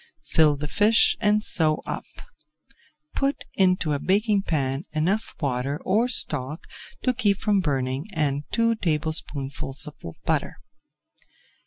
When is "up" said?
1.85-2.05